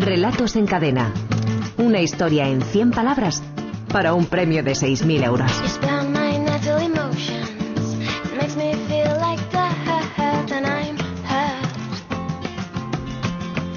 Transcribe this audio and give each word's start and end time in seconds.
Relatos 0.00 0.56
en 0.56 0.66
cadena. 0.66 1.12
Una 1.76 2.00
historia 2.00 2.48
en 2.48 2.62
100 2.62 2.92
palabras 2.92 3.42
para 3.92 4.14
un 4.14 4.24
premio 4.24 4.62
de 4.62 4.72
6.000 4.72 5.24
euros. 5.24 5.52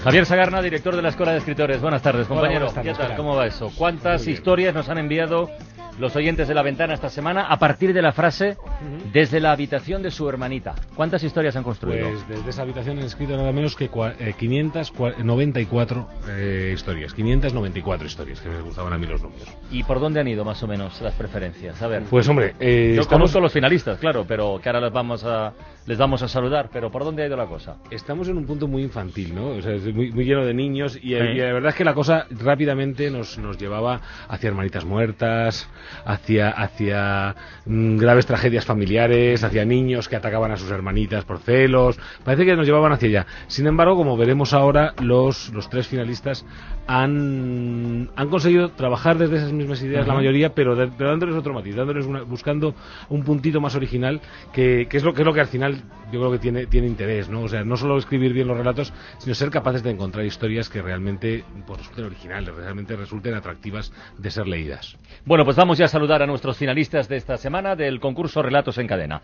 Javier 0.02 0.26
Sagarna, 0.26 0.62
director 0.62 0.96
de 0.96 1.02
la 1.02 1.10
Escuela 1.10 1.34
de 1.34 1.40
Escritores. 1.40 1.82
Buenas 1.82 2.02
tardes, 2.02 2.26
compañero. 2.28 2.68
buenas 2.68 2.74
tardes, 2.74 2.94
¿Qué 2.94 2.98
tal? 2.98 3.08
Gerard. 3.08 3.18
¿Cómo 3.18 3.36
va 3.36 3.46
eso? 3.46 3.70
¿Cuántas 3.78 4.26
historias 4.26 4.74
nos 4.74 4.88
han 4.88 5.00
enviado 5.00 5.50
los 6.00 6.16
oyentes 6.16 6.48
de 6.48 6.54
la 6.54 6.64
ventana 6.64 6.94
esta 6.94 7.10
semana 7.10 7.48
a 7.48 7.60
partir 7.60 7.94
de 7.94 8.02
la 8.02 8.14
frase 8.14 8.56
desde 9.12 9.40
la 9.40 9.52
habitación 9.52 10.02
de 10.02 10.12
su 10.12 10.28
hermanita? 10.30 10.76
¿Cuántas 10.96 11.24
historias 11.24 11.56
han 11.56 11.64
construido? 11.64 12.10
Pues 12.10 12.28
desde 12.28 12.50
esa 12.50 12.62
habitación 12.64 12.98
han 13.00 13.06
escrito 13.06 13.36
nada 13.38 13.52
menos 13.52 13.76
que 13.76 13.90
cua- 13.90 14.14
eh, 14.20 14.34
594 14.38 16.08
eh, 16.30 16.72
historias. 16.74 17.14
594 17.14 18.08
historias, 18.08 18.40
que 18.42 18.50
me 18.50 18.62
gustaban 18.62 18.94
a 18.94 18.98
mí 18.98 19.06
los 19.08 19.22
números. 19.22 19.48
¿Y 19.72 19.84
por 19.84 20.00
dónde 20.00 20.20
han 20.20 20.28
ido 20.28 20.44
más 20.46 20.62
o 20.64 20.68
menos 20.68 21.00
las 21.02 21.14
preferencias? 21.16 21.82
A 21.82 21.88
ver. 21.88 22.04
Pues 22.10 22.28
hombre, 22.28 22.56
eh, 22.60 22.94
Yo 22.96 23.02
estamos, 23.02 23.08
conozco 23.24 23.40
los 23.40 23.52
finalistas, 23.54 23.98
claro, 24.00 24.26
pero 24.28 24.60
que 24.62 24.70
ahora 24.70 24.82
les 24.82 24.92
vamos 24.94 25.24
a 25.24 25.54
les 25.86 25.98
vamos 25.98 26.22
a 26.24 26.30
saludar, 26.30 26.70
pero 26.72 26.90
¿por 26.90 27.04
dónde 27.04 27.24
ha 27.24 27.28
ido 27.28 27.36
la 27.36 27.46
cosa? 27.46 27.76
estamos 27.92 28.30
en 28.30 28.38
un 28.38 28.46
punto 28.46 28.70
muy 28.70 28.84
infantil, 28.84 29.36
¿no? 29.36 29.48
O 29.50 29.62
sea, 29.62 29.74
es 29.74 29.84
muy, 29.94 30.12
muy 30.12 30.24
lleno 30.24 30.46
de 30.46 30.54
niños 30.54 30.96
y, 30.96 31.00
Sí. 31.10 31.14
y 31.16 31.38
la 31.40 31.52
verdad 31.54 31.70
es 31.72 31.76
que 31.76 31.84
la 31.84 31.94
cosa 31.94 32.26
rápidamente 32.32 33.12
nos, 33.12 33.38
nos 33.38 33.58
llevaba 33.58 34.00
hacia 34.30 34.48
hermanitas 34.48 34.86
muertas, 34.86 35.70
hacia, 36.06 36.50
hacia 36.52 37.36
mm, 37.66 37.98
graves 37.98 38.26
tragedias 38.26 38.66
familiares, 38.66 38.73
hacia 39.44 39.66
niños 39.66 40.08
que 40.10 40.16
atacaban 40.16 40.52
a 40.52 40.58
sus 40.58 40.72
hermanitas 40.72 41.26
por 41.26 41.40
celos. 41.40 42.00
Parece 42.24 42.46
que 42.46 42.56
nos 42.56 42.66
llevaban 42.66 42.92
hacia 42.92 43.10
allá. 43.10 43.28
Sin 43.48 43.68
embargo, 43.68 43.96
como 43.96 44.18
veremos 44.18 44.54
ahora, 44.54 44.94
los, 45.02 45.50
los 45.54 45.70
tres 45.70 45.88
finalistas 45.88 46.46
han, 46.88 48.10
han 48.16 48.30
conseguido 48.30 48.70
trabajar 48.70 49.18
desde 49.18 49.38
esas 49.38 49.52
mismas 49.54 49.82
ideas 49.82 50.08
la 50.08 50.14
mayoría, 50.14 50.54
pero, 50.54 50.76
de- 50.76 50.88
pero 50.88 51.10
dándoles 51.12 51.36
otro 51.36 51.54
matiz, 51.54 51.76
dándoles 51.76 52.06
una- 52.06 52.24
buscando 52.24 52.76
un 53.10 53.24
puntito 53.24 53.62
más 53.62 53.76
original, 53.76 54.22
que, 54.52 54.88
que 54.90 54.98
es 54.98 55.04
lo 55.04 55.14
que 55.14 55.22
es 55.22 55.26
lo 55.26 55.34
que 55.34 55.42
al 55.42 55.48
final 55.48 55.82
yo 56.12 56.20
creo 56.20 56.32
que 56.32 56.40
tiene, 56.40 56.66
tiene 56.68 56.86
interés, 56.88 57.28
¿no? 57.30 57.42
O 57.42 57.48
sea, 57.50 57.64
no 57.64 57.76
solo 57.76 57.98
escribir 57.98 58.34
bien 58.34 58.48
los 58.48 58.56
relatos, 58.58 58.94
sino 59.18 59.34
ser 59.34 59.50
capaces 59.50 59.82
de 59.82 59.90
encontrar 59.92 60.24
historias 60.26 60.70
que 60.70 60.82
realmente 60.82 61.44
pues, 61.66 61.80
resulten 61.80 62.06
originales, 62.06 62.54
realmente 62.54 62.96
resulten 62.96 63.34
atractivas 63.34 63.92
de 64.18 64.30
ser 64.30 64.48
leídas. 64.48 64.96
Bueno, 65.26 65.44
pues 65.44 65.58
vamos 65.58 65.78
ya 65.80 65.86
a 65.86 65.88
saludar 65.88 66.22
a 66.22 66.28
nuestros 66.28 66.58
finalistas 66.58 67.08
de 67.10 67.16
esta 67.18 67.38
semana 67.38 67.76
del 67.76 68.00
concurso 68.00 68.44
Relatos 68.64 68.78
en 68.78 68.88
Cadena. 68.88 69.22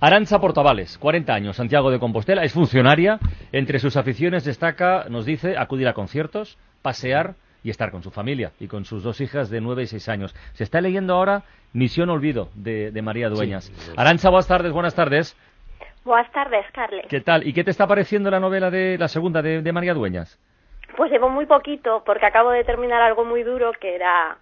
Aranza 0.00 0.38
Portavales, 0.38 0.98
40 0.98 1.32
años, 1.32 1.56
Santiago 1.56 1.90
de 1.90 1.98
Compostela, 1.98 2.44
es 2.44 2.52
funcionaria. 2.52 3.18
Entre 3.50 3.78
sus 3.78 3.96
aficiones 3.96 4.44
destaca, 4.44 5.06
nos 5.08 5.24
dice, 5.24 5.56
acudir 5.56 5.88
a 5.88 5.94
conciertos, 5.94 6.58
pasear 6.82 7.34
y 7.64 7.70
estar 7.70 7.90
con 7.90 8.02
su 8.02 8.10
familia 8.10 8.52
y 8.60 8.66
con 8.66 8.84
sus 8.84 9.02
dos 9.02 9.22
hijas 9.22 9.48
de 9.48 9.62
9 9.62 9.84
y 9.84 9.86
6 9.86 10.08
años. 10.10 10.34
Se 10.52 10.64
está 10.64 10.82
leyendo 10.82 11.14
ahora 11.14 11.44
Misión 11.72 12.10
Olvido 12.10 12.50
de, 12.54 12.90
de 12.90 13.00
María 13.00 13.30
Dueñas. 13.30 13.64
Sí. 13.74 13.92
Aranza, 13.96 14.28
buenas 14.28 14.48
tardes, 14.48 14.72
buenas 14.72 14.94
tardes. 14.94 15.38
Buenas 16.04 16.30
tardes, 16.32 16.66
Carles. 16.74 17.06
¿Qué 17.08 17.22
tal? 17.22 17.46
¿Y 17.46 17.54
qué 17.54 17.64
te 17.64 17.70
está 17.70 17.86
pareciendo 17.86 18.30
la 18.30 18.40
novela 18.40 18.70
de 18.70 18.98
la 18.98 19.08
segunda 19.08 19.40
de, 19.40 19.62
de 19.62 19.72
María 19.72 19.94
Dueñas? 19.94 20.38
Pues 20.98 21.10
llevo 21.10 21.30
muy 21.30 21.46
poquito 21.46 22.02
porque 22.04 22.26
acabo 22.26 22.50
de 22.50 22.64
terminar 22.64 23.00
algo 23.00 23.24
muy 23.24 23.42
duro 23.42 23.72
que 23.80 23.94
era 23.94 24.36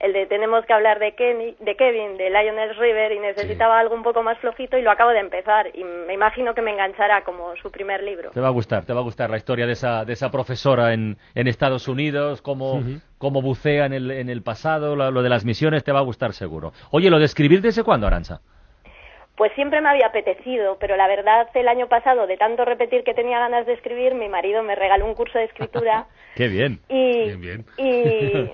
el 0.00 0.12
de 0.12 0.26
tenemos 0.26 0.64
que 0.64 0.72
hablar 0.72 0.98
de, 1.00 1.14
Kenny, 1.14 1.56
de 1.58 1.76
Kevin, 1.76 2.16
de 2.16 2.30
Lionel 2.30 2.76
River 2.76 3.12
y 3.12 3.18
necesitaba 3.18 3.78
algo 3.80 3.94
un 3.94 4.02
poco 4.02 4.22
más 4.22 4.38
flojito 4.38 4.78
y 4.78 4.82
lo 4.82 4.90
acabo 4.90 5.10
de 5.10 5.18
empezar 5.18 5.70
y 5.74 5.82
me 5.82 6.14
imagino 6.14 6.54
que 6.54 6.62
me 6.62 6.70
enganchará 6.70 7.24
como 7.24 7.56
su 7.56 7.70
primer 7.70 8.02
libro. 8.02 8.30
Te 8.30 8.40
va 8.40 8.48
a 8.48 8.52
gustar, 8.52 8.84
te 8.84 8.92
va 8.92 9.00
a 9.00 9.02
gustar 9.02 9.30
la 9.30 9.36
historia 9.36 9.66
de 9.66 9.72
esa, 9.72 10.04
de 10.04 10.12
esa 10.12 10.30
profesora 10.30 10.92
en, 10.92 11.16
en 11.34 11.48
Estados 11.48 11.88
Unidos, 11.88 12.42
cómo, 12.42 12.82
cómo 13.18 13.42
bucea 13.42 13.86
en 13.86 13.92
el, 13.92 14.10
en 14.10 14.28
el 14.28 14.42
pasado, 14.42 14.94
lo, 14.94 15.10
lo 15.10 15.22
de 15.22 15.28
las 15.28 15.44
misiones, 15.44 15.82
te 15.82 15.92
va 15.92 15.98
a 15.98 16.04
gustar 16.04 16.32
seguro. 16.32 16.72
Oye, 16.90 17.10
¿lo 17.10 17.18
de 17.18 17.24
escribir 17.24 17.60
desde 17.60 17.82
cuándo, 17.82 18.06
Arancha? 18.06 18.40
Pues 19.38 19.52
siempre 19.54 19.80
me 19.80 19.88
había 19.88 20.08
apetecido, 20.08 20.76
pero 20.80 20.96
la 20.96 21.06
verdad 21.06 21.48
el 21.54 21.68
año 21.68 21.86
pasado 21.88 22.26
de 22.26 22.36
tanto 22.36 22.64
repetir 22.64 23.04
que 23.04 23.14
tenía 23.14 23.38
ganas 23.38 23.64
de 23.66 23.72
escribir, 23.74 24.14
mi 24.14 24.28
marido 24.28 24.62
me 24.64 24.74
regaló 24.74 25.06
un 25.06 25.14
curso 25.14 25.38
de 25.38 25.44
escritura 25.44 26.06
Qué 26.34 26.48
bien. 26.48 26.80
y, 26.88 27.22
Bien, 27.24 27.40
bien. 27.40 27.64
y, 27.78 28.50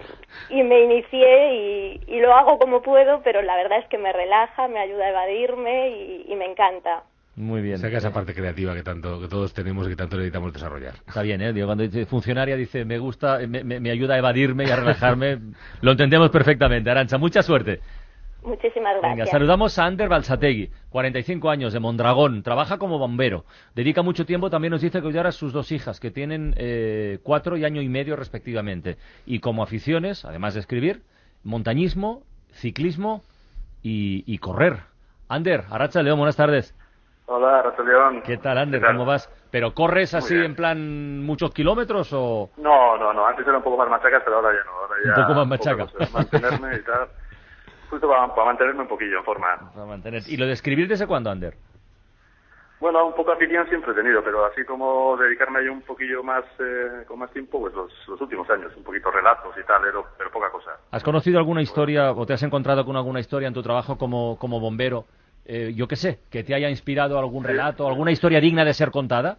y 0.50 0.62
me 0.62 0.82
inicié 0.82 1.54
y, 1.54 2.00
y 2.06 2.20
lo 2.20 2.34
hago 2.34 2.58
como 2.58 2.82
puedo, 2.82 3.22
pero 3.22 3.40
la 3.42 3.56
verdad 3.56 3.78
es 3.78 3.86
que 3.88 3.98
me 3.98 4.12
relaja, 4.12 4.68
me 4.68 4.78
ayuda 4.78 5.06
a 5.06 5.10
evadirme 5.10 5.88
y, 5.90 6.26
y 6.28 6.36
me 6.36 6.44
encanta. 6.44 7.02
Muy 7.36 7.62
bien. 7.62 7.78
Saca 7.78 7.96
esa 7.98 8.12
parte 8.12 8.32
creativa 8.32 8.74
que 8.74 8.82
tanto 8.84 9.20
que 9.20 9.26
todos 9.26 9.52
tenemos 9.54 9.86
y 9.86 9.90
que 9.90 9.96
tanto 9.96 10.16
necesitamos 10.16 10.52
desarrollar. 10.52 10.94
Está 11.06 11.22
bien, 11.22 11.40
¿eh? 11.40 11.52
Digo, 11.52 11.66
cuando 11.66 11.82
dice 11.82 12.06
funcionaria 12.06 12.54
dice, 12.56 12.84
me 12.84 12.98
gusta, 12.98 13.38
me, 13.48 13.64
me- 13.64 13.80
me 13.80 13.90
ayuda 13.90 14.14
a 14.14 14.18
evadirme 14.18 14.64
y 14.64 14.70
a 14.70 14.76
relajarme. 14.76 15.38
Lo 15.80 15.92
entendemos 15.92 16.30
perfectamente. 16.30 16.90
Arancha, 16.90 17.18
mucha 17.18 17.42
suerte. 17.42 17.80
Muchísimas 18.44 18.92
gracias. 18.96 19.16
Venga, 19.16 19.26
saludamos 19.26 19.78
a 19.78 19.84
Ander 19.86 20.08
Balsategui, 20.08 20.70
45 20.90 21.50
años, 21.50 21.72
de 21.72 21.80
Mondragón, 21.80 22.42
trabaja 22.42 22.78
como 22.78 22.98
bombero, 22.98 23.44
dedica 23.74 24.02
mucho 24.02 24.26
tiempo, 24.26 24.50
también 24.50 24.70
nos 24.72 24.82
dice 24.82 24.98
que 24.98 25.04
cuidar 25.04 25.26
a 25.26 25.32
sus 25.32 25.52
dos 25.52 25.72
hijas, 25.72 25.98
que 25.98 26.10
tienen 26.10 26.54
eh, 26.56 27.18
cuatro 27.22 27.56
y 27.56 27.64
año 27.64 27.80
y 27.80 27.88
medio 27.88 28.16
respectivamente, 28.16 28.96
y 29.26 29.40
como 29.40 29.62
aficiones, 29.62 30.24
además 30.24 30.54
de 30.54 30.60
escribir, 30.60 31.02
montañismo, 31.42 32.22
ciclismo 32.52 33.22
y, 33.82 34.24
y 34.26 34.38
correr. 34.38 34.80
Ander, 35.28 35.64
Aracha 35.70 36.02
León, 36.02 36.18
buenas 36.18 36.36
tardes. 36.36 36.74
Hola, 37.26 37.62
Rato 37.62 37.82
León. 37.82 38.22
¿Qué 38.22 38.36
tal, 38.36 38.58
Ander? 38.58 38.80
¿Qué 38.80 38.86
tal? 38.86 38.96
¿Cómo 38.96 39.06
vas? 39.06 39.30
¿Pero 39.50 39.72
corres 39.72 40.12
así 40.14 40.34
en 40.34 40.54
plan 40.54 41.22
muchos 41.24 41.52
kilómetros 41.54 42.12
o...? 42.12 42.50
No, 42.58 42.98
no, 42.98 43.14
no. 43.14 43.26
Antes 43.26 43.46
era 43.46 43.56
un 43.56 43.62
poco 43.62 43.78
más 43.78 43.88
machaca, 43.88 44.20
pero 44.22 44.36
ahora 44.36 44.50
ya 44.52 44.64
no. 44.64 44.72
Ahora 44.72 44.94
ya 45.02 45.20
Un 45.22 45.26
poco 45.28 45.34
más 45.40 45.48
machaca. 45.48 45.86
cosa. 45.86 46.12
Mantenerme 46.12 46.76
y 46.76 46.82
tal. 46.82 47.08
Justo 47.90 48.08
para, 48.08 48.34
para 48.34 48.46
mantenerme 48.46 48.82
un 48.82 48.88
poquillo 48.88 49.18
en 49.18 49.24
forma. 49.24 49.70
Para 49.72 49.86
mantener. 49.86 50.22
¿Y 50.26 50.36
lo 50.36 50.46
de 50.46 50.52
escribir 50.52 50.88
desde 50.88 51.06
cuándo, 51.06 51.30
Ander? 51.30 51.54
Bueno, 52.80 53.06
un 53.06 53.14
poco 53.14 53.30
de 53.30 53.36
afición 53.36 53.66
siempre 53.68 53.92
he 53.92 53.94
tenido, 53.94 54.22
pero 54.22 54.44
así 54.44 54.64
como 54.64 55.16
dedicarme 55.16 55.64
yo 55.64 55.72
un 55.72 55.82
poquillo 55.82 56.22
más, 56.22 56.44
eh, 56.58 57.04
con 57.06 57.18
más 57.18 57.30
tiempo, 57.30 57.60
pues 57.60 57.72
los, 57.72 57.90
los 58.08 58.20
últimos 58.20 58.48
años, 58.50 58.72
un 58.76 58.82
poquito 58.82 59.10
relatos 59.10 59.54
y 59.56 59.66
tal, 59.66 59.82
pero, 59.82 60.06
pero 60.18 60.30
poca 60.30 60.50
cosa. 60.50 60.72
¿Has 60.90 61.02
conocido 61.02 61.38
alguna 61.38 61.62
historia 61.62 62.12
o 62.12 62.26
te 62.26 62.34
has 62.34 62.42
encontrado 62.42 62.84
con 62.84 62.96
alguna 62.96 63.20
historia 63.20 63.48
en 63.48 63.54
tu 63.54 63.62
trabajo 63.62 63.96
como, 63.96 64.38
como 64.38 64.60
bombero? 64.60 65.06
eh, 65.46 65.72
yo 65.74 65.86
qué 65.86 65.96
sé, 65.96 66.20
que 66.30 66.42
te 66.42 66.54
haya 66.54 66.70
inspirado 66.70 67.18
algún 67.18 67.44
relato, 67.44 67.86
alguna 67.86 68.10
historia 68.10 68.40
digna 68.40 68.64
de 68.64 68.74
ser 68.74 68.90
contada. 68.90 69.38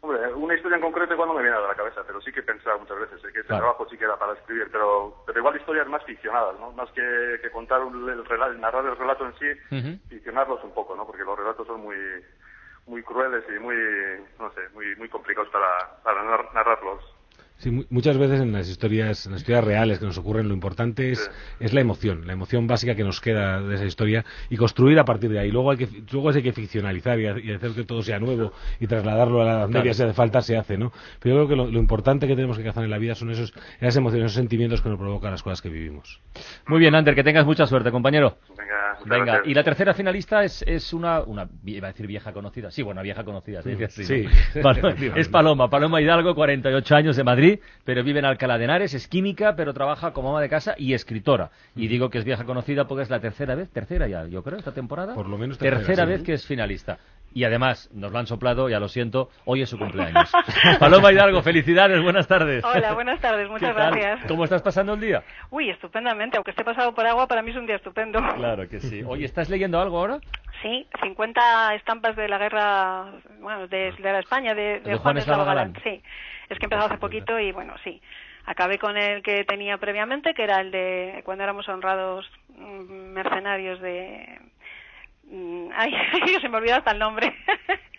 Hombre, 0.00 0.32
una 0.34 0.54
historia 0.54 0.76
en 0.76 0.82
concreto 0.82 1.14
igual 1.14 1.28
no 1.28 1.34
me 1.34 1.42
viene 1.42 1.56
a 1.56 1.60
la 1.60 1.74
cabeza, 1.74 2.02
pero 2.06 2.17
sí 2.28 2.32
que 2.34 2.40
he 2.40 2.42
pensado 2.42 2.78
muchas 2.78 2.98
veces 3.00 3.24
eh, 3.24 3.32
que 3.32 3.42
Claro. 3.44 3.62
trabajo 3.62 3.86
sí 3.88 3.96
que 3.96 4.04
era 4.04 4.18
para 4.18 4.34
escribir, 4.34 4.68
pero, 4.70 5.22
pero 5.26 5.38
igual 5.38 5.56
historias 5.56 5.88
más 5.88 6.04
ficcionadas, 6.04 6.60
¿no? 6.60 6.72
Más 6.72 6.90
que, 6.92 7.38
que 7.40 7.50
contar 7.50 7.80
un- 7.82 8.08
el, 8.08 8.24
relato, 8.26 8.52
narrar 8.54 8.84
el 8.84 8.96
relato 8.96 9.24
en 9.24 9.34
sí, 9.38 9.50
Ujú. 9.74 9.98
ficcionarlos 10.08 10.62
un 10.62 10.74
poco, 10.74 10.94
¿no? 10.94 11.06
Porque 11.06 11.24
los 11.24 11.38
relatos 11.38 11.66
son 11.66 11.80
muy 11.80 11.96
muy 12.86 13.02
crueles 13.02 13.44
y 13.54 13.58
muy, 13.58 13.76
no 14.38 14.50
sé, 14.54 14.68
muy 14.74 14.96
muy 14.96 15.08
complicados 15.10 15.50
para, 15.50 15.68
para 16.02 16.22
nar- 16.22 16.52
narrarlos. 16.54 17.02
Sí, 17.58 17.70
mu- 17.72 17.84
muchas 17.90 18.16
veces 18.18 18.40
en 18.40 18.52
las 18.52 18.68
historias, 18.68 19.26
en 19.26 19.32
las 19.32 19.40
historias 19.40 19.64
reales 19.64 19.98
que 19.98 20.06
nos 20.06 20.16
ocurren, 20.16 20.46
lo 20.48 20.54
importante 20.54 21.10
es, 21.10 21.28
es 21.58 21.72
la 21.74 21.80
emoción, 21.80 22.26
la 22.26 22.32
emoción 22.32 22.66
básica 22.68 22.94
que 22.94 23.02
nos 23.02 23.20
queda 23.20 23.60
de 23.60 23.74
esa 23.74 23.84
historia 23.84 24.24
y 24.48 24.56
construir 24.56 24.98
a 25.00 25.04
partir 25.04 25.30
de 25.30 25.40
ahí. 25.40 25.50
Luego 25.50 25.72
hay 25.72 25.76
que, 25.78 25.88
luego 26.12 26.30
hay 26.30 26.40
que 26.42 26.52
ficcionalizar 26.52 27.18
y, 27.18 27.26
ha- 27.26 27.38
y 27.38 27.50
hacer 27.52 27.72
que 27.72 27.82
todo 27.84 28.02
sea 28.02 28.20
nuevo 28.20 28.52
y 28.78 28.86
trasladarlo 28.86 29.42
a 29.42 29.44
la 29.60 29.66
Media 29.66 29.92
si 29.92 30.02
hace 30.04 30.12
falta, 30.14 30.40
se 30.40 30.56
hace, 30.56 30.78
¿no? 30.78 30.92
Pero 31.20 31.34
yo 31.34 31.46
creo 31.46 31.48
que 31.48 31.56
lo, 31.56 31.70
lo 31.72 31.78
importante 31.80 32.26
que 32.28 32.36
tenemos 32.36 32.56
que 32.56 32.62
cazar 32.64 32.84
en 32.84 32.90
la 32.90 32.98
vida 32.98 33.16
son 33.16 33.30
esos, 33.30 33.52
esas 33.80 33.96
emociones, 33.96 34.26
esos 34.26 34.36
sentimientos 34.36 34.80
que 34.80 34.88
nos 34.88 34.98
provocan 34.98 35.32
las 35.32 35.42
cosas 35.42 35.60
que 35.60 35.68
vivimos. 35.68 36.20
Muy 36.68 36.78
bien, 36.78 36.94
Ander, 36.94 37.14
que 37.16 37.24
tengas 37.24 37.44
mucha 37.44 37.66
suerte, 37.66 37.90
compañero. 37.90 38.38
Venga, 38.56 38.92
muchas 39.00 39.08
Venga, 39.08 39.24
gracias. 39.24 39.48
y 39.50 39.54
la 39.54 39.64
tercera 39.64 39.94
finalista 39.94 40.44
es, 40.44 40.62
es 40.66 40.92
una, 40.92 41.22
una, 41.22 41.48
iba 41.64 41.88
a 41.88 41.90
decir 41.90 42.06
vieja 42.06 42.32
conocida, 42.32 42.70
sí, 42.70 42.82
bueno, 42.82 43.02
vieja 43.02 43.24
conocida. 43.24 43.62
Sí. 43.62 44.24
Paloma- 44.62 44.94
es 45.16 45.28
Paloma, 45.28 45.68
Paloma 45.70 46.00
Hidalgo, 46.00 46.34
48 46.36 46.94
años 46.94 47.16
de 47.16 47.24
Madrid, 47.24 47.47
pero 47.84 48.02
vive 48.02 48.18
en 48.18 48.24
Alcalá 48.24 48.58
de 48.58 48.64
Henares, 48.64 48.94
es 48.94 49.08
química, 49.08 49.54
pero 49.56 49.74
trabaja 49.74 50.12
como 50.12 50.30
ama 50.30 50.40
de 50.40 50.48
casa 50.48 50.74
y 50.76 50.94
escritora. 50.94 51.50
Y 51.74 51.88
digo 51.88 52.10
que 52.10 52.18
es 52.18 52.24
vieja 52.24 52.44
conocida 52.44 52.86
porque 52.86 53.02
es 53.02 53.10
la 53.10 53.20
tercera 53.20 53.54
vez, 53.54 53.70
tercera 53.70 54.06
ya, 54.08 54.26
yo 54.26 54.42
creo, 54.42 54.58
esta 54.58 54.72
temporada. 54.72 55.14
Por 55.14 55.28
lo 55.28 55.38
menos 55.38 55.58
tercera, 55.58 55.78
tercera, 55.78 56.04
sí. 56.04 56.10
vez 56.10 56.22
que 56.22 56.32
es 56.34 56.46
finalista. 56.46 56.98
Y 57.34 57.44
además, 57.44 57.90
nos 57.92 58.10
lo 58.10 58.18
han 58.18 58.26
soplado, 58.26 58.68
ya 58.70 58.80
lo 58.80 58.88
siento, 58.88 59.28
hoy 59.44 59.62
es 59.62 59.68
su 59.68 59.78
cumpleaños. 59.78 60.32
Paloma 60.80 61.12
Hidalgo, 61.12 61.42
felicidades, 61.42 62.02
buenas 62.02 62.26
tardes. 62.26 62.64
Hola, 62.64 62.94
buenas 62.94 63.20
tardes, 63.20 63.48
muchas 63.50 63.74
gracias. 63.74 64.20
¿Cómo 64.26 64.44
estás 64.44 64.62
pasando 64.62 64.94
el 64.94 65.00
día? 65.00 65.22
Uy, 65.50 65.68
estupendamente, 65.68 66.38
aunque 66.38 66.52
esté 66.52 66.64
pasado 66.64 66.94
por 66.94 67.06
agua, 67.06 67.26
para 67.26 67.42
mí 67.42 67.50
es 67.50 67.56
un 67.56 67.66
día 67.66 67.76
estupendo. 67.76 68.18
Claro 68.34 68.66
que 68.68 68.80
sí. 68.80 69.02
Oye, 69.06 69.26
¿estás 69.26 69.50
leyendo 69.50 69.78
algo 69.78 69.98
ahora? 69.98 70.18
Sí, 70.62 70.86
50 71.02 71.74
estampas 71.74 72.16
de 72.16 72.28
la 72.28 72.38
guerra, 72.38 73.12
bueno, 73.40 73.68
de, 73.68 73.92
de 73.92 74.12
la 74.12 74.20
España, 74.20 74.54
de, 74.54 74.62
De 74.62 74.80
de 74.80 74.96
Juan 74.96 75.00
Juan 75.00 75.18
Eslava 75.18 75.42
Eslava 75.42 75.44
Galán. 75.44 75.72
Galán. 75.74 75.82
Sí, 75.84 76.02
es 76.48 76.58
que 76.58 76.64
he 76.64 76.66
empezado 76.66 76.86
hace 76.86 76.98
poquito 76.98 77.38
y 77.38 77.52
bueno, 77.52 77.74
sí. 77.84 78.00
Acabé 78.46 78.78
con 78.78 78.96
el 78.96 79.22
que 79.22 79.44
tenía 79.44 79.76
previamente, 79.76 80.32
que 80.32 80.44
era 80.44 80.60
el 80.60 80.70
de 80.70 81.20
cuando 81.24 81.44
éramos 81.44 81.68
honrados 81.68 82.30
mm, 82.56 83.12
mercenarios 83.12 83.80
de... 83.80 84.40
mm, 85.24 85.68
Ay, 85.76 85.92
se 86.40 86.48
me 86.48 86.56
olvidó 86.56 86.76
hasta 86.76 86.92
el 86.92 86.98
nombre. 86.98 87.34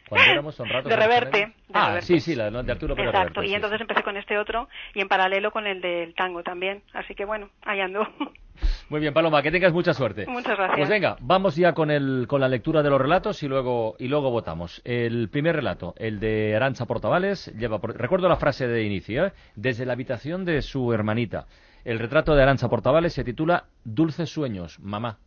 Cuando 0.09 0.31
éramos 0.31 0.57
de 0.57 0.95
Reverte. 0.95 1.37
De 1.37 1.53
ah, 1.73 1.87
Reverte. 1.87 2.05
sí, 2.07 2.19
sí, 2.19 2.35
la 2.35 2.49
de 2.49 2.71
Arturo 2.71 2.95
Pérez 2.95 3.09
Exacto, 3.09 3.41
Reverte, 3.41 3.45
y 3.45 3.49
sí, 3.49 3.55
entonces 3.55 3.77
sí. 3.77 3.81
empecé 3.83 4.03
con 4.03 4.17
este 4.17 4.37
otro 4.37 4.67
y 4.93 5.01
en 5.01 5.07
paralelo 5.07 5.51
con 5.51 5.67
el 5.67 5.81
del 5.81 6.13
tango 6.15 6.43
también. 6.43 6.81
Así 6.93 7.15
que 7.15 7.25
bueno, 7.25 7.49
ahí 7.61 7.79
ando. 7.79 8.07
Muy 8.89 8.99
bien, 8.99 9.13
Paloma, 9.13 9.41
que 9.41 9.51
tengas 9.51 9.71
mucha 9.71 9.93
suerte. 9.93 10.25
Muchas 10.27 10.57
gracias. 10.57 10.77
Pues 10.77 10.89
venga, 10.89 11.15
vamos 11.21 11.55
ya 11.55 11.73
con, 11.73 11.91
el, 11.91 12.25
con 12.27 12.41
la 12.41 12.49
lectura 12.49 12.81
de 12.83 12.89
los 12.89 12.99
relatos 12.99 13.41
y 13.43 13.47
luego, 13.47 13.95
y 13.99 14.07
luego 14.07 14.31
votamos. 14.31 14.81
El 14.83 15.29
primer 15.29 15.55
relato, 15.55 15.93
el 15.97 16.19
de 16.19 16.55
Arancha 16.55 16.85
Portavales, 16.85 17.53
lleva 17.57 17.79
por- 17.79 17.95
recuerdo 17.95 18.27
la 18.27 18.35
frase 18.35 18.67
de 18.67 18.83
inicio, 18.83 19.27
¿eh? 19.27 19.33
desde 19.55 19.85
la 19.85 19.93
habitación 19.93 20.43
de 20.43 20.61
su 20.61 20.91
hermanita. 20.91 21.45
El 21.85 21.99
retrato 21.99 22.35
de 22.35 22.41
Arancha 22.43 22.67
Portavales 22.67 23.13
se 23.13 23.23
titula 23.23 23.65
Dulces 23.85 24.29
sueños, 24.29 24.79
mamá. 24.79 25.17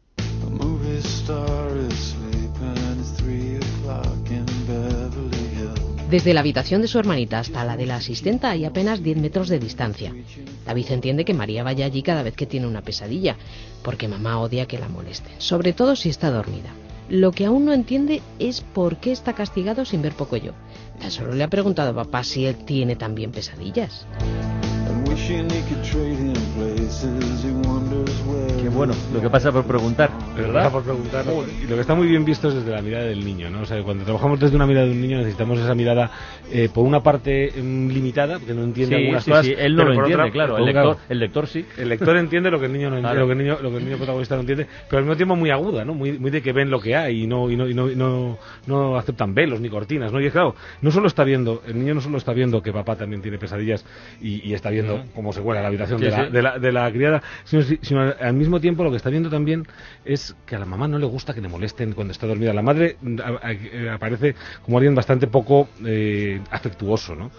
Desde 6.12 6.34
la 6.34 6.40
habitación 6.40 6.82
de 6.82 6.88
su 6.88 6.98
hermanita 6.98 7.38
hasta 7.38 7.64
la 7.64 7.78
de 7.78 7.86
la 7.86 7.96
asistenta 7.96 8.50
hay 8.50 8.66
apenas 8.66 9.02
10 9.02 9.16
metros 9.16 9.48
de 9.48 9.58
distancia. 9.58 10.14
David 10.66 10.90
entiende 10.90 11.24
que 11.24 11.32
María 11.32 11.64
vaya 11.64 11.86
allí 11.86 12.02
cada 12.02 12.22
vez 12.22 12.34
que 12.34 12.44
tiene 12.44 12.66
una 12.66 12.82
pesadilla, 12.82 13.38
porque 13.82 14.08
mamá 14.08 14.38
odia 14.38 14.66
que 14.66 14.78
la 14.78 14.90
molesten, 14.90 15.32
sobre 15.38 15.72
todo 15.72 15.96
si 15.96 16.10
está 16.10 16.30
dormida. 16.30 16.68
Lo 17.08 17.32
que 17.32 17.46
aún 17.46 17.64
no 17.64 17.72
entiende 17.72 18.20
es 18.38 18.60
por 18.60 18.98
qué 18.98 19.10
está 19.10 19.32
castigado 19.32 19.86
sin 19.86 20.02
ver 20.02 20.12
poco 20.12 20.36
yo. 20.36 20.52
Tan 21.00 21.10
solo 21.10 21.32
le 21.32 21.44
ha 21.44 21.48
preguntado 21.48 21.92
a 21.92 22.04
papá 22.04 22.24
si 22.24 22.44
él 22.44 22.56
tiene 22.56 22.94
también 22.94 23.32
pesadillas. 23.32 24.06
Qué 28.62 28.68
bueno, 28.68 28.94
lo 29.12 29.20
que 29.20 29.28
pasa 29.28 29.50
por 29.52 29.64
preguntar, 29.64 30.10
¿verdad? 30.36 30.70
Por 30.72 30.82
preguntar. 30.84 31.24
Y 31.62 31.66
lo 31.66 31.74
que 31.74 31.80
está 31.80 31.94
muy 31.94 32.06
bien 32.06 32.24
visto 32.24 32.48
es 32.48 32.54
desde 32.54 32.70
la 32.70 32.80
mirada 32.80 33.04
del 33.04 33.24
niño, 33.24 33.50
¿no? 33.50 33.62
O 33.62 33.66
sea, 33.66 33.82
cuando 33.82 34.04
trabajamos 34.04 34.38
desde 34.40 34.56
una 34.56 34.66
mirada 34.66 34.86
de 34.86 34.92
un 34.92 35.00
niño 35.00 35.18
necesitamos 35.18 35.58
esa 35.58 35.74
mirada, 35.74 36.10
eh, 36.50 36.68
por 36.72 36.86
una 36.86 37.02
parte 37.02 37.52
mm, 37.60 37.88
limitada, 37.88 38.38
porque 38.38 38.54
no 38.54 38.62
entiende 38.62 38.96
Sí, 38.96 39.02
algunas 39.02 39.24
sí, 39.24 39.30
cosas. 39.30 39.46
sí, 39.46 39.54
él 39.58 39.76
no 39.76 39.84
lo 39.84 39.92
entiende, 39.94 40.14
otra- 40.14 40.30
claro, 40.32 40.58
el 40.58 40.64
lector, 40.64 40.96
el 41.08 41.18
lector 41.18 41.46
sí. 41.46 41.66
El 41.76 41.88
lector 41.88 42.16
entiende 42.16 42.50
lo 42.50 42.60
que 42.60 42.66
el 42.66 42.72
niño 42.72 42.90
no 42.90 42.96
entiende, 42.96 43.14
Claro. 43.14 43.20
lo 43.20 43.26
que 43.26 43.32
el 43.32 43.38
niño, 43.38 43.58
lo 43.62 43.70
que 43.70 43.76
el 43.78 43.84
niño 43.84 43.96
protagonista 43.96 44.34
no 44.36 44.40
entiende, 44.42 44.66
pero 44.88 44.98
al 44.98 45.04
mismo 45.04 45.16
tiempo 45.16 45.36
muy 45.36 45.50
aguda, 45.50 45.84
¿no? 45.84 45.94
Muy, 45.94 46.18
muy 46.18 46.30
de 46.30 46.40
que 46.40 46.52
ven 46.52 46.70
lo 46.70 46.80
que 46.80 46.96
hay 46.96 47.24
y 47.24 47.26
no, 47.26 47.50
y 47.50 47.56
no, 47.56 47.68
y 47.68 47.74
no, 47.74 47.90
y 47.90 47.96
no, 47.96 48.38
no 48.66 48.96
aceptan 48.96 49.34
velos 49.34 49.60
ni 49.60 49.68
cortinas, 49.68 50.12
¿no? 50.12 50.20
Y 50.20 50.26
es 50.26 50.32
claro, 50.32 50.54
no 50.80 50.90
solo 50.90 51.08
está 51.08 51.24
viendo, 51.24 51.62
el 51.66 51.78
niño 51.78 51.94
no 51.94 52.00
solo 52.00 52.16
está 52.18 52.32
viendo 52.32 52.62
que 52.62 52.72
papá 52.72 52.96
también 52.96 53.20
tiene 53.22 53.38
pesadillas 53.38 53.84
y, 54.20 54.48
y 54.48 54.54
está 54.54 54.70
viendo 54.70 55.01
Cómo 55.14 55.32
se 55.32 55.40
cuela 55.40 55.60
la 55.62 55.68
habitación 55.68 55.98
Sí, 55.98 56.04
de, 56.06 56.10
la, 56.10 56.24
sí. 56.26 56.30
de, 56.32 56.42
la, 56.42 56.58
de 56.58 56.72
la 56.72 56.90
criada, 56.92 57.22
sino, 57.44 57.62
sino 57.62 58.00
al 58.20 58.34
mismo 58.34 58.60
tiempo 58.60 58.84
lo 58.84 58.90
que 58.90 58.96
está 58.96 59.10
viendo 59.10 59.30
también 59.30 59.66
es 60.04 60.34
que 60.46 60.56
a 60.56 60.58
la 60.58 60.66
mamá 60.66 60.88
no 60.88 60.98
le 60.98 61.06
gusta 61.06 61.34
que 61.34 61.40
le 61.40 61.48
molesten 61.48 61.92
cuando 61.92 62.12
está 62.12 62.26
dormida. 62.26 62.52
La 62.52 62.62
madre 62.62 62.96
mm, 63.00 63.18
a- 63.20 63.46
a- 63.48 63.52
eh, 63.52 63.90
aparece 63.90 64.34
como 64.64 64.78
alguien 64.78 64.94
bastante 64.94 65.26
poco 65.26 65.68
eh, 65.84 66.40
afectuoso, 66.50 67.14
¿no? 67.14 67.30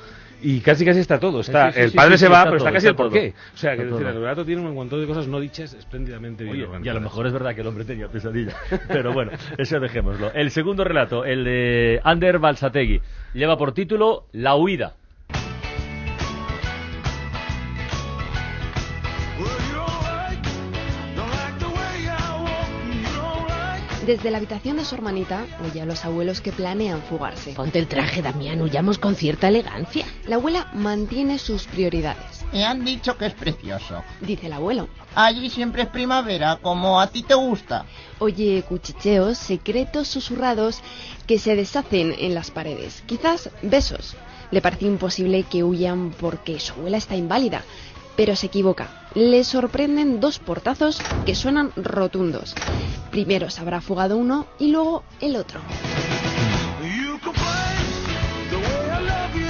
Y 0.45 0.59
casi 0.59 0.83
casi 0.83 0.99
está 0.99 1.21
todo. 1.21 1.39
Está, 1.39 1.71
Sí, 1.71 1.75
sí, 1.75 1.85
el 1.85 1.91
padre 1.93 2.17
sí, 2.17 2.25
se 2.25 2.27
va, 2.27 2.39
está 2.39 2.49
pero 2.49 2.57
está 2.57 2.71
casi 2.73 2.87
el 2.87 2.95
porqué. 2.95 3.33
O 3.53 3.57
sea, 3.57 3.77
que 3.77 3.85
decir, 3.85 4.05
el 4.05 4.13
relato 4.15 4.43
tiene 4.43 4.61
un 4.61 4.73
montón 4.75 4.99
de 4.99 5.07
cosas 5.07 5.25
no 5.25 5.39
dichas 5.39 5.73
espléndidamente 5.73 6.43
bien 6.43 6.67
Oye, 6.69 6.85
y 6.85 6.89
a 6.89 6.93
lo 6.93 6.99
mejor 6.99 7.25
es 7.27 7.31
verdad 7.31 7.55
que 7.55 7.61
el 7.61 7.67
hombre 7.67 7.85
tenía 7.85 8.09
pesadilla. 8.09 8.51
Pero 8.89 9.13
bueno, 9.13 9.31
eso 9.57 9.79
dejémoslo. 9.79 10.33
El 10.33 10.51
segundo 10.51 10.83
relato, 10.83 11.23
el 11.23 11.45
de 11.45 12.01
Ander 12.03 12.39
Balsategui, 12.39 12.99
lleva 13.33 13.57
por 13.57 13.73
título 13.73 14.25
La 14.33 14.55
huida. 14.55 14.95
Desde 24.05 24.31
la 24.31 24.37
habitación 24.37 24.75
de 24.77 24.83
su 24.85 24.95
hermanita 24.95 25.45
oye 25.63 25.81
a 25.81 25.85
los 25.85 26.03
abuelos 26.03 26.41
que 26.41 26.51
planean 26.51 27.01
fugarse. 27.03 27.53
Ponte 27.53 27.79
el 27.79 27.87
traje, 27.87 28.21
Damián, 28.21 28.61
huyamos 28.61 28.97
con 28.97 29.15
cierta 29.15 29.47
elegancia. 29.47 30.05
La 30.27 30.35
abuela 30.35 30.67
mantiene 30.73 31.39
sus 31.39 31.65
prioridades, 31.67 32.43
Me 32.51 32.65
han 32.65 32.83
dicho 32.83 33.17
que 33.17 33.27
es 33.27 33.33
precioso. 33.33 34.03
dice 34.19 34.47
el 34.47 34.53
abuelo. 34.53 34.89
Allí 35.15 35.49
siempre 35.49 35.83
es 35.83 35.87
primavera, 35.87 36.59
como 36.61 36.99
a 36.99 37.07
ti 37.07 37.23
te 37.23 37.33
gusta. 37.33 37.85
Oye 38.19 38.63
cuchicheos, 38.67 39.37
secretos 39.37 40.09
susurrados 40.09 40.81
que 41.25 41.39
se 41.39 41.55
deshacen 41.55 42.13
en 42.19 42.35
las 42.35 42.51
paredes. 42.51 43.03
Quizás 43.05 43.49
besos. 43.61 44.15
Le 44.51 44.61
parece 44.61 44.85
imposible 44.85 45.43
que 45.43 45.63
huyan 45.63 46.11
porque 46.11 46.59
su 46.59 46.73
abuela 46.73 46.97
está 46.97 47.15
inválida. 47.15 47.63
Pero 48.17 48.35
se 48.35 48.45
equivoca. 48.47 49.07
Le 49.15 49.43
sorprenden 49.43 50.19
dos 50.19 50.37
portazos 50.39 50.99
que 51.25 51.33
suenan 51.33 51.71
rotundos. 51.75 52.53
Primero 53.13 53.47
se 53.51 53.61
habrá 53.61 53.79
fugado 53.79 54.17
uno 54.17 54.47
y 54.57 54.71
luego 54.71 55.03
el 55.21 55.35
otro. 55.35 55.59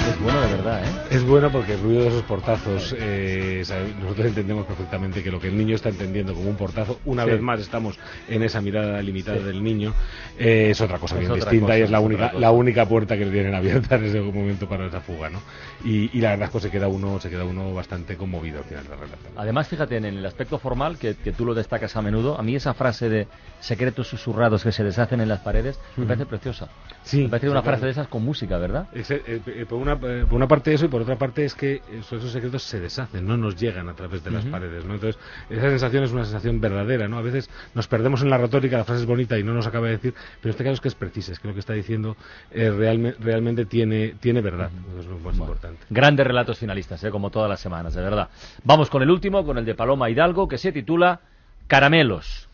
Es 0.10 0.22
bueno 0.22 0.42
de 0.42 0.43
verdad, 0.58 0.84
¿eh? 0.84 1.16
Es 1.16 1.24
bueno 1.26 1.50
porque 1.52 1.74
el 1.74 1.82
ruido 1.82 2.02
de 2.04 2.08
esos 2.10 2.24
portazos, 2.24 2.96
eh, 2.98 3.64
nosotros 4.02 4.28
entendemos 4.28 4.66
perfectamente 4.66 5.22
que 5.24 5.32
lo 5.32 5.40
que 5.40 5.48
el 5.48 5.58
niño 5.58 5.76
está 5.76 5.90
entendiendo 5.90 6.34
como 6.34 6.50
un 6.50 6.56
portazo, 6.56 7.00
una 7.06 7.24
Sí. 7.26 7.32
vez 7.32 7.42
más 7.42 7.60
estamos 7.60 7.98
en 8.28 8.44
esa 8.44 8.62
mirada 8.62 9.02
limitada 9.02 9.40
del 9.40 9.64
niño, 9.64 9.94
eh, 10.38 10.70
es 10.72 10.82
otra 10.82 11.00
cosa 11.00 11.16
Es 11.16 11.20
bien 11.20 11.32
otra 11.32 11.52
distinta 11.52 11.68
cosa, 11.68 11.80
y 11.80 11.82
es 11.84 11.92
la 11.92 12.00
es 12.00 12.06
única, 12.06 12.32
la 12.34 12.52
única 12.52 12.86
puerta 12.88 13.18
que 13.18 13.26
le 13.26 13.32
tienen 13.32 13.56
abierta 13.56 13.96
en 13.96 14.06
ese 14.06 14.20
momento 14.22 14.68
para 14.68 14.88
esa 14.88 15.02
fuga, 15.02 15.30
¿no? 15.30 15.40
Y, 15.84 16.16
y 16.18 16.22
la 16.22 16.32
verdad 16.32 16.46
es 16.48 16.52
que 16.52 16.60
se 16.62 16.72
queda 16.72 16.88
uno, 16.88 17.20
se 17.20 17.30
queda 17.30 17.44
uno 17.44 17.74
bastante 17.74 18.16
conmovido 18.16 18.60
al 18.60 18.66
final 18.66 18.84
del 18.88 18.98
relato. 19.00 19.18
Además, 19.36 19.68
fíjate 19.68 19.98
en 19.98 20.06
el 20.06 20.26
aspecto 20.26 20.58
formal, 20.60 20.98
que, 20.98 21.16
que 21.16 21.32
tú 21.32 21.46
lo 21.46 21.54
destacas 21.54 21.96
a 21.96 22.02
menudo, 22.02 22.38
a 22.40 22.44
mí 22.44 22.56
esa 22.56 22.74
frase 22.74 23.10
de 23.10 23.28
secretos 23.60 24.08
susurrados 24.08 24.64
que 24.64 24.72
se 24.72 24.84
deshacen 24.84 25.22
en 25.22 25.30
las 25.30 25.40
paredes 25.40 25.80
me 25.98 26.06
parece 26.06 26.26
preciosa. 26.26 26.70
Sí, 27.04 27.24
me 27.24 27.30
parece 27.30 27.50
una 27.50 27.62
sí, 27.62 27.66
frase 27.66 27.86
de 27.86 27.92
esas 27.92 28.08
con 28.08 28.24
música, 28.24 28.58
¿verdad? 28.58 28.88
Exe- 28.94 29.22
eh, 29.26 29.42
eh, 29.46 29.66
por, 29.68 29.80
una, 29.80 29.94
eh, 29.94 30.26
por 30.28 30.34
una 30.34 30.43
parte 30.48 30.74
eso 30.74 30.86
y 30.86 30.88
por 30.88 31.02
otra 31.02 31.18
parte 31.18 31.46
es 31.46 31.54
que 31.56 31.82
esos, 31.92 32.20
esos 32.20 32.32
secretos 32.32 32.64
se 32.64 32.80
deshacen, 32.80 33.26
no 33.26 33.38
nos 33.38 33.56
llegan 33.56 33.90
a 33.90 33.94
través 33.94 34.24
de 34.24 34.32
las 34.32 34.46
paredes, 34.46 34.86
¿no? 34.86 34.94
Entonces, 34.96 35.20
esa 35.50 35.70
sensación 35.70 36.04
es 36.04 36.12
una 36.12 36.24
sensación 36.26 36.60
verdadera, 36.62 37.08
¿no? 37.08 37.18
A 37.18 37.22
veces 37.22 37.50
nos 37.74 37.88
perdemos 37.88 38.22
en 38.22 38.30
la 38.30 38.38
retórica, 38.38 38.78
la 38.78 38.84
frase 38.84 39.02
es 39.02 39.08
bonita 39.08 39.38
y 39.38 39.44
no 39.44 39.54
nos 39.54 39.68
acaba 39.68 39.88
de 39.88 39.94
decir, 39.94 40.14
pero 40.42 40.46
en 40.46 40.50
este 40.52 40.64
caso 40.64 40.74
es 40.76 40.82
que 40.82 40.88
es 40.90 40.96
precisa, 40.96 41.32
es 41.32 41.40
que 41.40 41.48
lo 41.48 41.54
que 41.54 41.60
está 41.60 41.74
diciendo 41.74 42.16
eh, 42.52 42.70
realme- 42.72 43.16
realmente 43.20 43.66
tiene, 43.66 44.16
tiene 44.20 44.42
verdad, 44.42 44.70
es 45.00 45.06
lo 45.06 45.18
más 45.20 45.36
importante. 45.38 45.80
Grandes 45.90 46.26
relatos 46.28 46.58
finalistas, 46.58 47.04
¿eh? 47.04 47.10
como 47.12 47.30
todas 47.30 47.50
las 47.50 47.60
semanas, 47.60 47.94
de 47.94 48.02
verdad. 48.02 48.30
Vamos 48.64 48.90
con 48.90 49.02
el 49.02 49.10
último, 49.12 49.46
con 49.46 49.58
el 49.58 49.66
de 49.66 49.76
Paloma 49.76 50.10
Hidalgo, 50.10 50.48
que 50.48 50.58
se 50.58 50.72
titula 50.72 51.20
Caramelos. 51.68 52.50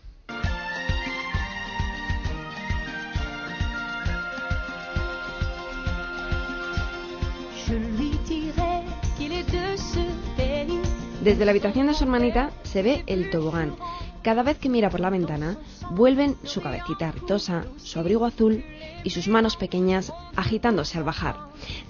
Desde 11.29 11.45
la 11.45 11.51
habitación 11.51 11.85
de 11.85 11.93
su 11.93 12.05
hermanita 12.05 12.49
se 12.63 12.81
ve 12.81 13.03
el 13.05 13.29
tobogán. 13.29 13.75
Cada 14.23 14.41
vez 14.41 14.57
que 14.57 14.67
mira 14.67 14.89
por 14.89 14.99
la 14.99 15.11
ventana, 15.11 15.59
vuelven 15.91 16.35
su 16.43 16.59
cabecita 16.59 17.11
ritosa, 17.11 17.65
su 17.77 17.99
abrigo 17.99 18.25
azul 18.25 18.65
y 19.03 19.11
sus 19.11 19.27
manos 19.27 19.55
pequeñas 19.55 20.11
agitándose 20.35 20.97
al 20.97 21.03
bajar. 21.03 21.35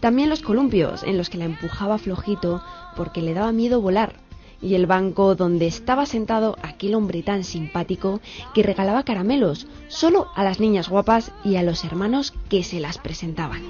También 0.02 0.28
los 0.28 0.42
columpios 0.42 1.04
en 1.04 1.18
los 1.18 1.30
que 1.30 1.38
la 1.38 1.46
empujaba 1.46 1.98
flojito 2.00 2.62
porque 2.98 3.22
le 3.22 3.34
daba 3.34 3.54
miedo 3.54 3.80
volar. 3.80 4.16
Y 4.62 4.76
el 4.76 4.88
banco 4.88 5.36
donde 5.36 5.68
estaba 5.68 6.06
sentado 6.06 6.58
aquel 6.62 6.94
hombre 6.94 7.24
tan 7.24 7.46
simpático 7.46 8.20
que 8.54 8.62
regalaba 8.62 9.04
caramelos 9.04 9.68
solo 9.88 10.28
a 10.36 10.44
las 10.44 10.60
niñas 10.60 10.90
guapas 10.90 11.32
y 11.46 11.56
a 11.56 11.64
los 11.64 11.86
hermanos 11.86 12.34
que 12.50 12.64
se 12.64 12.82
las 12.82 12.98
presentaban. 12.98 13.62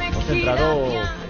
Hemos 0.00 0.30
entrado 0.30 1.21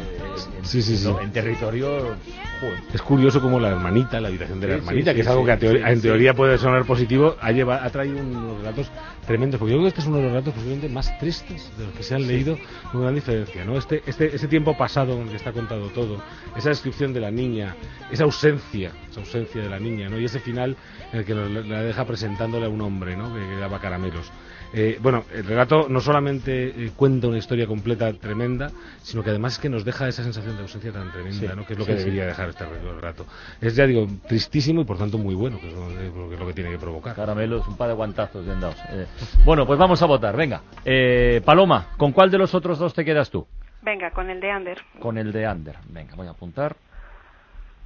en, 0.62 0.66
Sí, 0.68 0.82
sí, 0.82 0.96
sí. 0.96 1.08
en- 1.08 1.18
en 1.18 1.32
territorio... 1.32 2.16
joder, 2.60 2.78
Es 2.94 3.02
curioso 3.02 3.40
como 3.40 3.58
la 3.60 3.68
hermanita, 3.70 4.20
la 4.20 4.28
habitación 4.28 4.60
de 4.60 4.68
la 4.68 4.74
hermanita, 4.76 5.12
que 5.14 5.20
es 5.22 5.26
algo 5.26 5.44
que 5.44 5.52
a 5.52 5.58
sí, 5.58 5.66
en 5.66 6.00
teoría 6.00 6.34
puede 6.34 6.56
sonar 6.58 6.84
positivo, 6.84 7.36
ha, 7.40 7.50
lleva- 7.52 7.84
ha 7.84 7.90
traído 7.90 8.18
unos 8.20 8.58
relatos 8.58 8.88
tremendos, 9.26 9.58
porque 9.58 9.72
yo 9.72 9.78
creo 9.78 9.84
que 9.84 9.88
este 9.88 10.00
es 10.00 10.06
uno 10.06 10.16
de 10.18 10.22
los 10.24 10.32
relatos 10.32 10.54
posiblemente 10.54 10.88
más 10.88 11.18
tristes 11.18 11.70
de 11.76 11.86
los 11.86 11.94
que 11.94 12.02
se 12.02 12.14
han 12.14 12.26
leído, 12.26 12.58
con 12.92 13.02
gran 13.02 13.14
diferencia, 13.14 13.64
¿no? 13.64 13.76
Este, 13.76 14.02
este, 14.06 14.34
ese 14.34 14.46
tiempo 14.48 14.76
pasado 14.76 15.14
en 15.14 15.22
el 15.22 15.28
que 15.30 15.36
está 15.36 15.52
contado 15.52 15.88
todo, 15.88 16.22
esa 16.56 16.68
descripción 16.68 17.12
de 17.12 17.20
la 17.20 17.30
niña, 17.30 17.74
esa 18.10 18.24
ausencia, 18.24 18.92
esa 19.10 19.20
ausencia 19.20 19.62
de 19.62 19.68
la 19.68 19.78
niña, 19.80 20.08
¿no? 20.08 20.18
Y 20.18 20.24
ese 20.24 20.38
final 20.40 20.76
en 21.12 21.18
el 21.20 21.24
que 21.24 21.34
la 21.34 21.82
deja 21.82 22.04
presentándole 22.04 22.66
a 22.66 22.68
un 22.68 22.80
hombre, 22.80 23.16
¿no? 23.16 23.34
Que, 23.34 23.40
que 23.40 23.56
daba 23.56 23.80
caramelos. 23.80 24.30
Eh, 24.74 24.98
bueno, 25.02 25.24
el 25.34 25.44
relato 25.44 25.86
no 25.88 26.00
solamente 26.00 26.68
eh, 26.68 26.92
cuenta 26.96 27.28
una 27.28 27.36
historia 27.38 27.66
completa 27.66 28.10
tremenda, 28.14 28.70
sino 29.02 29.22
que 29.22 29.30
además 29.30 29.54
es 29.54 29.58
que 29.58 29.68
nos 29.68 29.84
deja 29.84 30.08
esa 30.08 30.22
sensación 30.22 30.56
de 30.56 30.62
ausencia 30.62 30.92
tan 30.92 31.12
tremenda, 31.12 31.38
Sí, 31.50 31.56
¿no? 31.56 31.66
que 31.66 31.74
es 31.74 31.78
lo 31.78 31.84
sí, 31.84 31.90
que 31.92 31.98
sí. 31.98 32.04
debería 32.04 32.26
dejar 32.26 32.48
este 32.48 32.64
relato. 32.64 33.26
Es, 33.60 33.76
ya 33.76 33.86
digo, 33.86 34.06
tristísimo 34.26 34.80
y 34.80 34.84
por 34.84 34.96
tanto 34.96 35.18
muy 35.18 35.34
bueno, 35.34 35.58
que 35.60 35.68
es 35.68 35.74
lo, 35.74 35.88
que 36.28 36.34
es 36.34 36.40
lo 36.40 36.46
que 36.46 36.52
tiene 36.54 36.70
que 36.70 36.78
provocar. 36.78 37.14
Caramelos, 37.14 37.66
un 37.68 37.76
par 37.76 37.88
de 37.88 37.94
guantazos 37.94 38.44
bien 38.44 38.60
dados. 38.60 38.76
Eh, 38.90 39.06
bueno, 39.44 39.66
pues 39.66 39.78
vamos 39.78 40.00
a 40.02 40.06
votar, 40.06 40.36
venga. 40.36 40.62
Eh, 40.84 41.42
Paloma, 41.44 41.88
¿con 41.98 42.12
cuál 42.12 42.30
de 42.30 42.38
los 42.38 42.54
otros 42.54 42.78
dos 42.78 42.94
te 42.94 43.04
quedas 43.04 43.30
tú? 43.30 43.46
Venga, 43.82 44.10
con 44.12 44.30
el 44.30 44.40
de 44.40 44.50
Ander. 44.50 44.78
Con 45.00 45.18
el 45.18 45.32
de 45.32 45.44
Ander. 45.44 45.76
Venga, 45.88 46.14
voy 46.14 46.28
a 46.28 46.30
apuntar. 46.30 46.76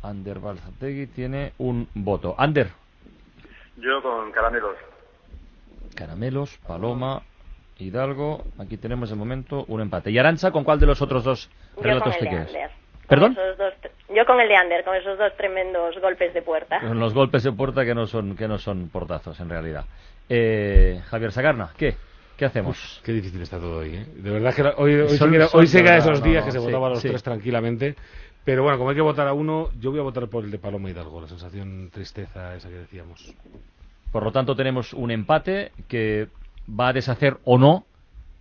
Ander 0.02 0.38
Balzategui 0.38 1.06
tiene 1.08 1.52
un 1.58 1.88
voto. 1.94 2.34
Ander, 2.38 2.68
Yo 3.78 4.00
con 4.02 4.30
caramelos. 4.30 4.76
Caramelos, 5.96 6.58
Paloma, 6.66 7.22
Hidalgo. 7.78 8.44
Aquí 8.58 8.76
tenemos 8.76 9.10
de 9.10 9.16
momento 9.16 9.64
un 9.68 9.80
empate. 9.80 10.10
¿Y 10.10 10.18
Arancha 10.18 10.50
con 10.52 10.62
cuál 10.62 10.78
de 10.78 10.86
los 10.86 11.02
otros 11.02 11.24
dos 11.24 11.48
Yo 11.48 11.74
con 11.76 11.84
relatos 11.84 12.14
el 12.14 12.20
te 12.20 12.28
quedas? 12.30 12.52
¿Perdón? 13.08 13.34
Con 13.34 13.44
esos 13.44 13.58
dos 13.58 13.74
yo 14.14 14.24
con 14.24 14.40
el 14.40 14.48
de 14.48 14.54
Ander, 14.54 14.84
con 14.84 14.94
esos 14.94 15.18
dos 15.18 15.32
tremendos 15.36 15.98
golpes 16.00 16.32
de 16.32 16.42
puerta. 16.42 16.80
Con 16.80 17.00
los 17.00 17.12
golpes 17.12 17.42
de 17.42 17.50
puerta 17.52 17.84
que 17.84 17.94
no 17.94 18.06
son, 18.06 18.36
que 18.36 18.46
no 18.46 18.58
son 18.58 18.88
portazos, 18.88 19.38
en 19.40 19.48
realidad. 19.48 19.84
Eh, 20.28 21.00
Javier 21.06 21.32
Sagarna, 21.32 21.70
¿qué? 21.76 21.96
¿Qué 22.36 22.44
hacemos? 22.44 23.00
Qué 23.04 23.12
difícil 23.12 23.40
está 23.42 23.58
todo 23.58 23.78
hoy, 23.78 23.96
¿eh? 23.96 24.06
De 24.14 24.30
verdad 24.30 24.54
que 24.54 24.62
la- 24.62 24.74
hoy, 24.76 24.94
hoy, 24.94 25.08
Son- 25.16 25.34
hoy 25.54 25.66
sí 25.66 25.78
que 25.78 25.82
era 25.84 25.92
de 25.92 25.98
esos 25.98 26.22
días 26.22 26.40
no, 26.40 26.46
que 26.46 26.52
se 26.52 26.58
no, 26.58 26.64
sí, 26.64 26.70
los 26.90 27.00
sí. 27.00 27.08
tres 27.08 27.22
tranquilamente. 27.22 27.96
Pero 28.44 28.62
bueno, 28.62 28.78
como 28.78 28.90
hay 28.90 28.96
que 28.96 29.02
votar 29.02 29.26
a 29.26 29.32
uno, 29.32 29.70
yo 29.80 29.90
voy 29.90 29.98
a 30.00 30.04
votar 30.04 30.28
por 30.28 30.44
el 30.44 30.50
de 30.50 30.58
Paloma 30.58 30.88
Hidalgo, 30.90 31.20
la 31.20 31.26
sensación 31.26 31.90
tristeza 31.92 32.54
esa 32.54 32.68
que 32.68 32.76
decíamos. 32.76 33.34
Por 34.12 34.24
lo 34.24 34.32
tanto, 34.32 34.56
tenemos 34.56 34.92
un 34.92 35.10
empate 35.10 35.72
que 35.88 36.28
va 36.68 36.88
a 36.88 36.92
deshacer 36.92 37.38
o 37.44 37.58
no 37.58 37.86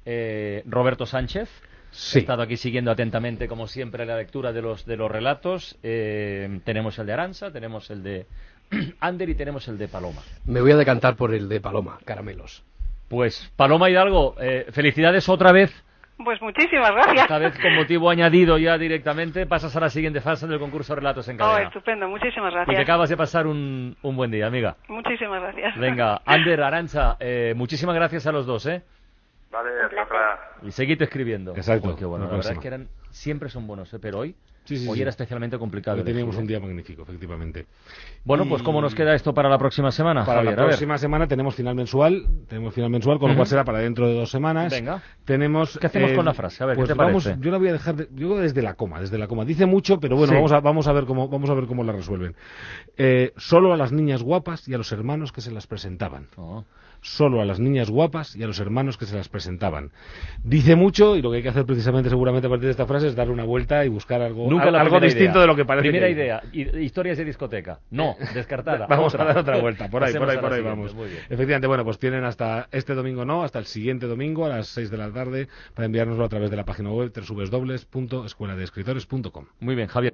eh, 0.05 0.63
Roberto 0.65 1.05
Sánchez. 1.05 1.49
Sí. 1.91 2.19
He 2.19 2.21
estado 2.21 2.41
aquí 2.41 2.57
siguiendo 2.57 2.91
atentamente, 2.91 3.47
como 3.47 3.67
siempre, 3.67 4.05
la 4.05 4.17
lectura 4.17 4.51
de 4.51 4.61
los, 4.61 4.85
de 4.85 4.97
los 4.97 5.09
relatos. 5.09 5.77
Eh, 5.81 6.59
tenemos 6.65 6.99
el 6.99 7.05
de 7.05 7.13
Aranza, 7.13 7.51
tenemos 7.51 7.89
el 7.89 8.03
de 8.03 8.25
Ander 8.99 9.29
y 9.29 9.35
tenemos 9.35 9.67
el 9.67 9.77
de 9.77 9.87
Paloma. 9.87 10.21
Me 10.45 10.61
voy 10.61 10.71
a 10.71 10.77
decantar 10.77 11.15
por 11.15 11.33
el 11.33 11.47
de 11.47 11.61
Paloma, 11.61 11.97
caramelos. 12.03 12.63
Pues, 13.07 13.51
Paloma 13.55 13.89
Hidalgo, 13.89 14.35
eh, 14.41 14.67
felicidades 14.71 15.29
otra 15.29 15.51
vez. 15.51 15.71
Pues 16.23 16.41
muchísimas 16.41 16.91
gracias. 16.91 17.23
Esta 17.23 17.37
vez 17.37 17.59
con 17.59 17.75
motivo 17.75 18.09
añadido 18.09 18.57
ya 18.57 18.77
directamente. 18.77 19.45
Pasas 19.45 19.75
a 19.75 19.79
la 19.81 19.89
siguiente 19.89 20.21
fase 20.21 20.47
del 20.47 20.59
concurso 20.59 20.95
Relatos 20.95 21.27
en 21.27 21.35
Oh, 21.35 21.39
Cadena. 21.39 21.67
estupendo, 21.67 22.07
muchísimas 22.07 22.51
y 22.51 22.55
que 22.55 22.63
gracias. 22.65 22.79
acabas 22.83 23.09
de 23.09 23.17
pasar 23.17 23.47
un, 23.47 23.97
un 24.01 24.15
buen 24.15 24.31
día, 24.31 24.47
amiga. 24.47 24.77
Muchísimas 24.87 25.41
gracias. 25.41 25.77
Venga, 25.77 26.21
Ander, 26.25 26.61
Arancha, 26.63 27.17
eh, 27.19 27.53
muchísimas 27.55 27.95
gracias 27.95 28.25
a 28.27 28.31
los 28.31 28.45
dos, 28.45 28.65
¿eh? 28.65 28.81
Vale, 29.51 29.69
hasta. 30.01 30.39
Y 30.63 30.71
seguid 30.71 31.01
escribiendo. 31.01 31.53
Exacto, 31.55 31.95
qué 31.97 32.05
bueno. 32.05 32.25
la 32.25 32.31
La 32.31 32.37
verdad 32.37 32.53
es 32.53 32.59
que 32.59 32.67
eran, 32.67 32.87
siempre 33.09 33.49
son 33.49 33.67
buenos, 33.67 33.93
¿eh? 33.93 33.99
pero 34.01 34.19
hoy, 34.19 34.35
Sí, 34.65 34.77
sí, 34.77 34.87
hoy 34.87 34.95
sí. 34.95 35.01
era 35.01 35.09
especialmente 35.11 35.57
complicado. 35.57 35.97
Hoy 35.97 36.03
teníamos 36.03 36.35
un 36.35 36.43
¿eh? 36.43 36.47
día 36.47 36.59
magnífico, 36.59 37.03
efectivamente. 37.03 37.67
Bueno, 38.23 38.45
pues 38.49 38.63
¿cómo 38.63 38.81
nos 38.81 38.95
queda 38.95 39.13
esto 39.13 39.33
para 39.33 39.47
la 39.47 39.57
próxima 39.57 39.91
semana, 39.91 40.25
Para 40.25 40.39
Javier? 40.39 40.57
la 40.57 40.65
próxima 40.65 40.97
semana 40.97 41.27
tenemos 41.27 41.55
final 41.55 41.75
mensual, 41.75 42.25
tenemos 42.47 42.73
final 42.73 42.89
mensual, 42.89 43.19
con 43.19 43.29
lo 43.29 43.35
cual 43.35 43.47
será 43.47 43.63
para 43.63 43.79
dentro 43.79 44.07
de 44.07 44.15
dos 44.15 44.29
semanas. 44.29 44.71
Venga. 44.71 45.01
Tenemos. 45.23 45.77
¿Qué 45.79 45.87
hacemos 45.87 46.11
con 46.13 46.25
la 46.25 46.33
frase? 46.33 46.63
A 46.63 46.65
ver, 46.67 46.75
¿qué 46.75 46.81
pues 46.81 46.89
te 46.89 46.93
vamos, 46.95 47.23
parece? 47.23 47.41
Yo 47.41 47.51
la 47.51 47.57
voy 47.57 47.67
a 47.69 47.73
dejar, 47.73 47.95
de- 47.95 48.09
yo 48.15 48.37
desde 48.37 48.61
la 48.61 48.73
coma, 48.73 48.99
desde 48.99 49.17
la 49.17 49.27
coma. 49.27 49.45
Dice 49.45 49.65
mucho, 49.65 49.99
pero 49.99 50.17
bueno, 50.17 50.33
vamos 50.33 50.51
a 50.51 50.59
vamos 50.59 50.87
a 50.87 50.93
ver 50.93 51.05
cómo 51.05 51.29
vamos 51.29 51.49
a 51.49 51.53
ver 51.53 51.65
cómo 51.67 51.83
la 51.83 51.93
resuelven. 51.93 52.35
Eh, 52.97 53.31
solo 53.37 53.71
a 53.73 53.77
las 53.77 53.91
niñas 53.91 54.23
guapas 54.23 54.67
y 54.67 54.73
a 54.73 54.77
los 54.77 54.91
hermanos 54.91 55.31
que 55.31 55.41
se 55.41 55.51
las 55.51 55.67
presentaban. 55.67 56.27
Oh. 56.37 56.63
Solo 57.07 57.39
a 57.39 57.45
las 57.45 57.59
niñas 57.59 57.91
guapas 57.91 58.35
y 58.35 58.41
a 58.41 58.47
los 58.47 58.59
hermanos 58.59 58.97
que 58.97 59.05
se 59.05 59.15
las 59.15 59.29
presentaban. 59.29 59.91
Dice 60.43 60.75
mucho 60.75 61.15
y 61.15 61.21
lo 61.21 61.29
que 61.29 61.37
hay 61.37 61.43
que 61.43 61.49
hacer 61.49 61.63
precisamente 61.63 62.09
seguramente 62.09 62.47
a 62.47 62.49
partir 62.49 62.65
de 62.65 62.71
esta 62.71 62.87
frase 62.87 63.09
es 63.09 63.15
darle 63.15 63.31
una 63.31 63.43
vuelta 63.43 63.85
y 63.85 63.89
buscar 63.89 64.23
algo, 64.23 64.49
Nunca 64.49 64.65
al- 64.65 64.73
la 64.73 64.81
algo 64.81 64.99
distinto 64.99 65.33
idea. 65.33 65.41
de 65.41 65.47
lo 65.47 65.55
que 65.55 65.65
parece. 65.65 65.83
Primera 65.83 66.07
que- 66.07 66.13
idea, 66.13 66.41
hi- 66.51 66.79
historias 66.83 67.19
de 67.19 67.25
discoteca. 67.25 67.79
No, 67.91 68.15
descartada. 68.33 68.87
Vamos 68.87 69.13
Otra. 69.13 69.23
a 69.23 69.27
dar 69.27 69.37
otra 69.37 69.61
vuelta, 69.61 69.87
por 69.87 70.03
ahí, 70.03 70.15
por 70.15 70.27
ahí, 70.29 70.37
por 70.39 70.51
ahí 70.51 70.61
vamos. 70.63 70.95
Efectivamente, 71.29 71.67
bueno, 71.67 71.85
pues 71.85 71.99
tienen 71.99 72.23
hasta 72.23 72.67
este 72.71 72.95
domingo 72.95 73.23
no, 73.23 73.43
hasta 73.43 73.59
el 73.59 73.65
siguiente 73.65 74.07
domingo 74.07 74.47
a 74.47 74.49
las 74.49 74.67
6 74.69 74.89
de 74.89 74.97
la 74.97 75.11
tarde 75.11 75.47
para 75.75 75.85
enviárnoslo 75.85 76.25
a 76.25 76.29
través 76.29 76.49
de 76.49 76.57
la 76.57 76.65
página 76.65 76.89
web 76.91 77.11
www.escueladeescritores.com. 77.15 79.45
Muy 79.59 79.75
bien, 79.75 79.87
Javier. 79.87 80.11